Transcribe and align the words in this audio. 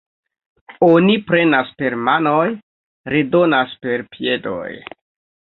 Oni 0.87 1.17
prenas 1.27 1.69
per 1.81 1.97
manoj, 2.07 2.47
redonas 3.15 3.77
per 3.85 4.07
piedoj. 4.17 4.67